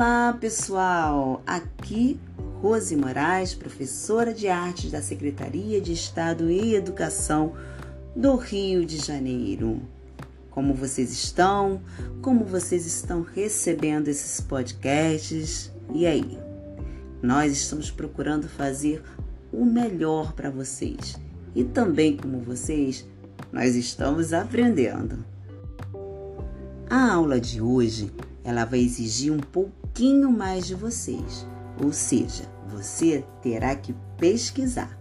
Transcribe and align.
Olá, 0.00 0.32
pessoal! 0.32 1.42
Aqui 1.46 2.18
Rose 2.62 2.96
Moraes, 2.96 3.52
professora 3.52 4.32
de 4.32 4.48
artes 4.48 4.90
da 4.90 5.02
Secretaria 5.02 5.78
de 5.78 5.92
Estado 5.92 6.50
e 6.50 6.74
Educação 6.74 7.52
do 8.16 8.34
Rio 8.36 8.86
de 8.86 8.96
Janeiro. 8.96 9.82
Como 10.50 10.72
vocês 10.72 11.12
estão? 11.12 11.82
Como 12.22 12.46
vocês 12.46 12.86
estão 12.86 13.20
recebendo 13.20 14.08
esses 14.08 14.40
podcasts? 14.40 15.70
E 15.92 16.06
aí? 16.06 16.38
Nós 17.22 17.52
estamos 17.52 17.90
procurando 17.90 18.48
fazer 18.48 19.02
o 19.52 19.66
melhor 19.66 20.32
para 20.32 20.48
vocês. 20.48 21.20
E 21.54 21.62
também, 21.62 22.16
como 22.16 22.40
vocês, 22.40 23.06
nós 23.52 23.76
estamos 23.76 24.32
aprendendo. 24.32 25.22
A 26.88 27.12
aula 27.12 27.38
de 27.38 27.60
hoje 27.60 28.10
ela 28.42 28.64
vai 28.64 28.80
exigir 28.80 29.30
um 29.30 29.38
pouquinho 29.90 30.30
mais 30.30 30.66
de 30.68 30.74
vocês, 30.74 31.44
ou 31.82 31.92
seja, 31.92 32.44
você 32.68 33.24
terá 33.42 33.74
que 33.74 33.92
pesquisar. 34.16 34.96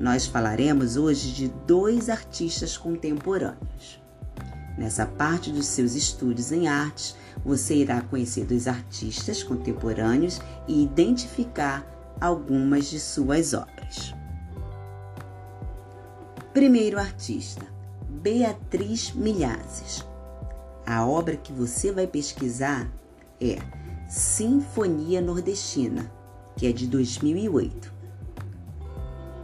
Nós 0.00 0.26
falaremos 0.26 0.96
hoje 0.96 1.30
de 1.32 1.48
dois 1.66 2.08
artistas 2.08 2.76
contemporâneos. 2.76 4.00
Nessa 4.78 5.04
parte 5.04 5.50
dos 5.50 5.66
seus 5.66 5.94
estudos 5.94 6.52
em 6.52 6.68
artes, 6.68 7.16
você 7.44 7.76
irá 7.76 8.00
conhecer 8.00 8.46
dois 8.46 8.66
artistas 8.66 9.42
contemporâneos 9.42 10.40
e 10.66 10.82
identificar 10.82 11.86
algumas 12.18 12.88
de 12.88 12.98
suas 12.98 13.52
obras. 13.52 14.14
Primeiro 16.54 16.98
artista, 16.98 17.66
Beatriz 18.08 19.12
Milhazes. 19.12 20.04
A 20.86 21.04
obra 21.04 21.36
que 21.36 21.52
você 21.52 21.92
vai 21.92 22.06
pesquisar 22.06 22.90
é 23.40 23.58
Sinfonia 24.08 25.20
Nordestina, 25.20 26.10
que 26.56 26.66
é 26.66 26.72
de 26.72 26.86
2008. 26.86 27.92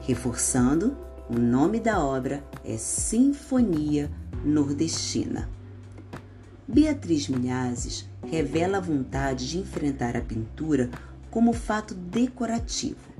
Reforçando, 0.01 0.97
o 1.29 1.39
nome 1.39 1.79
da 1.79 2.03
obra 2.03 2.43
é 2.65 2.79
Sinfonia 2.79 4.11
Nordestina. 4.43 5.51
Beatriz 6.67 7.29
Milhazes 7.29 8.09
revela 8.27 8.79
a 8.79 8.81
vontade 8.81 9.51
de 9.51 9.59
enfrentar 9.59 10.17
a 10.17 10.23
pintura 10.23 10.91
como 11.31 11.53
fato 11.53 11.95
decorativo. 11.95 13.13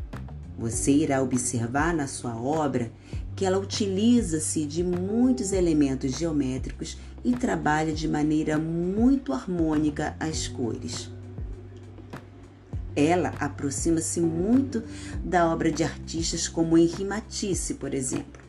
Você 0.59 0.93
irá 0.93 1.23
observar 1.23 1.93
na 1.93 2.07
sua 2.07 2.35
obra 2.41 2.91
que 3.37 3.45
ela 3.45 3.59
utiliza-se 3.59 4.65
de 4.65 4.83
muitos 4.83 5.53
elementos 5.53 6.17
geométricos 6.17 6.97
e 7.23 7.33
trabalha 7.33 7.93
de 7.93 8.09
maneira 8.09 8.57
muito 8.57 9.31
harmônica 9.31 10.17
as 10.19 10.49
cores. 10.49 11.13
Ela 12.97 13.31
aproxima-se 13.41 14.21
muito 14.21 14.83
da 15.25 15.51
obra 15.53 15.71
de 15.71 15.83
artistas 15.83 16.47
como 16.47 16.79
Henri 16.79 17.05
Matisse, 17.05 17.75
por 17.75 17.93
exemplo. 17.93 18.43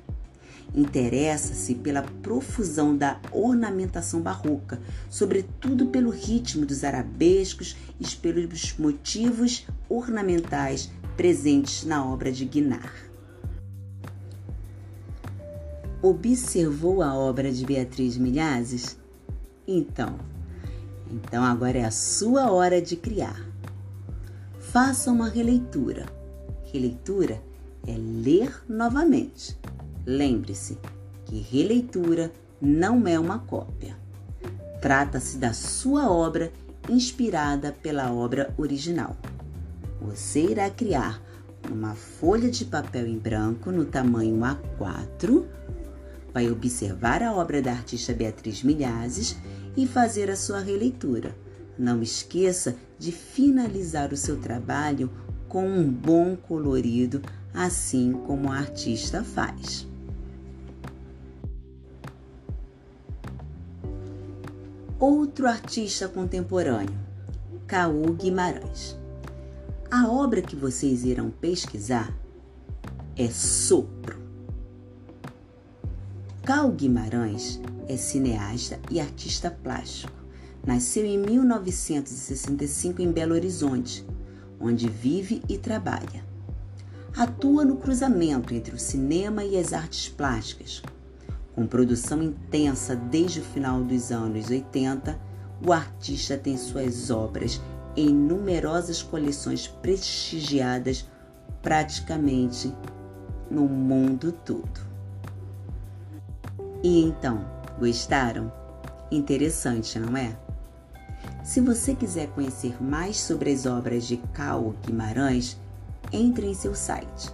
Interessa-se 0.73 1.75
pela 1.75 2.01
profusão 2.01 2.95
da 2.95 3.19
ornamentação 3.31 4.21
barroca, 4.21 4.79
sobretudo 5.09 5.87
pelo 5.87 6.09
ritmo 6.09 6.65
dos 6.65 6.83
arabescos 6.83 7.77
e 7.99 8.15
pelos 8.17 8.75
motivos 8.77 9.65
ornamentais 9.87 10.91
presentes 11.15 11.85
na 11.85 12.05
obra 12.05 12.31
de 12.31 12.45
Guinar. 12.45 12.93
Observou 16.01 17.01
a 17.01 17.15
obra 17.15 17.51
de 17.51 17.65
Beatriz 17.65 18.17
Milhazes? 18.17 18.97
Então, 19.67 20.19
então 21.09 21.43
agora 21.43 21.79
é 21.79 21.85
a 21.85 21.91
sua 21.91 22.51
hora 22.51 22.81
de 22.81 22.95
criar. 22.95 23.44
Faça 24.75 25.09
uma 25.09 25.29
releitura. 25.29 26.05
Releitura 26.65 27.41
é 27.87 27.95
ler 27.95 28.61
novamente. 28.67 29.57
Lembre-se 30.05 30.77
que 31.23 31.39
releitura 31.39 32.29
não 32.59 33.07
é 33.07 33.17
uma 33.17 33.39
cópia. 33.39 33.97
Trata-se 34.81 35.37
da 35.37 35.53
sua 35.53 36.11
obra 36.11 36.51
inspirada 36.89 37.71
pela 37.71 38.11
obra 38.11 38.53
original. 38.57 39.15
Você 40.01 40.43
irá 40.43 40.69
criar 40.69 41.21
uma 41.71 41.95
folha 41.95 42.51
de 42.51 42.65
papel 42.65 43.07
em 43.07 43.17
branco 43.17 43.71
no 43.71 43.85
tamanho 43.85 44.41
A4 44.41 45.45
vai 46.33 46.51
observar 46.51 47.23
a 47.23 47.31
obra 47.33 47.61
da 47.61 47.71
artista 47.71 48.13
Beatriz 48.13 48.61
Milhazes 48.61 49.37
e 49.77 49.87
fazer 49.87 50.29
a 50.29 50.35
sua 50.35 50.59
releitura. 50.59 51.33
Não 51.77 52.01
esqueça 52.01 52.75
de 52.97 53.11
finalizar 53.11 54.13
o 54.13 54.17
seu 54.17 54.39
trabalho 54.39 55.09
com 55.47 55.67
um 55.67 55.89
bom 55.89 56.35
colorido, 56.35 57.21
assim 57.53 58.13
como 58.25 58.51
a 58.51 58.57
artista 58.57 59.23
faz. 59.23 59.87
Outro 64.97 65.47
artista 65.47 66.07
contemporâneo, 66.07 66.97
Caú 67.67 68.13
Guimarães. 68.13 68.97
A 69.91 70.07
obra 70.09 70.41
que 70.41 70.55
vocês 70.55 71.03
irão 71.03 71.29
pesquisar 71.29 72.13
é 73.15 73.29
Sopro. 73.29 74.19
Cal 76.43 76.71
Guimarães 76.71 77.59
é 77.87 77.97
cineasta 77.97 78.79
e 78.91 78.99
artista 78.99 79.49
plástico. 79.49 80.24
Nasceu 80.65 81.05
em 81.05 81.17
1965 81.17 83.01
em 83.01 83.11
Belo 83.11 83.35
Horizonte, 83.35 84.05
onde 84.59 84.89
vive 84.89 85.41
e 85.47 85.57
trabalha. 85.57 86.25
Atua 87.15 87.63
no 87.63 87.77
cruzamento 87.77 88.53
entre 88.53 88.73
o 88.75 88.79
cinema 88.79 89.43
e 89.43 89.57
as 89.57 89.73
artes 89.73 90.09
plásticas. 90.09 90.81
Com 91.53 91.67
produção 91.67 92.21
intensa 92.21 92.95
desde 92.95 93.39
o 93.39 93.43
final 93.43 93.83
dos 93.83 94.11
anos 94.11 94.49
80, 94.49 95.17
o 95.65 95.71
artista 95.71 96.37
tem 96.37 96.57
suas 96.57 97.09
obras 97.11 97.61
em 97.95 98.13
numerosas 98.13 99.01
coleções 99.01 99.67
prestigiadas 99.67 101.05
praticamente 101.61 102.75
no 103.49 103.67
mundo 103.67 104.31
todo. 104.31 104.81
E 106.83 107.03
então, 107.03 107.45
gostaram? 107.79 108.51
Interessante, 109.09 109.97
não 109.97 110.17
é? 110.17 110.44
Se 111.45 111.61
você 111.61 111.93
quiser 111.93 112.27
conhecer 112.29 112.81
mais 112.83 113.17
sobre 113.17 113.53
as 113.53 113.67
obras 113.67 114.07
de 114.07 114.17
Cal 114.33 114.73
Guimarães, 114.83 115.55
entre 116.11 116.47
em 116.47 116.55
seu 116.55 116.73
site. 116.73 117.29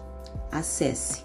Acesse 0.51 1.23